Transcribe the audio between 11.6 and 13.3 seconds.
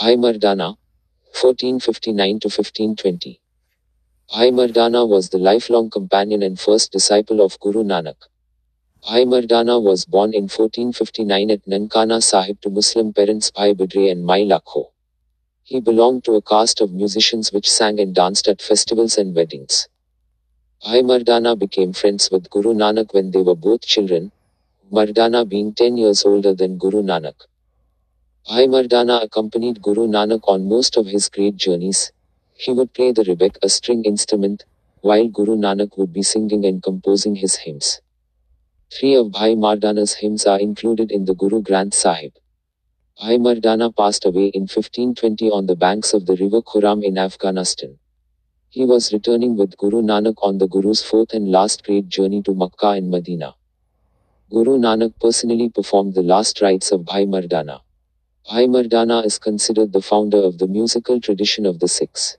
Nankana Sahib to Muslim